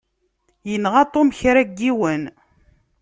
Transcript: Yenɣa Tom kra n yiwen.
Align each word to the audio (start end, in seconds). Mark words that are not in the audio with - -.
Yenɣa 0.69 1.03
Tom 1.13 1.27
kra 1.39 1.61
n 1.67 1.71
yiwen. 1.79 2.23